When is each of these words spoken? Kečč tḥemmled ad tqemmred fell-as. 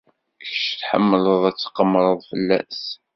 Kečč 0.45 0.67
tḥemmled 0.79 1.41
ad 1.49 1.55
tqemmred 1.57 2.19
fell-as. 2.29 2.81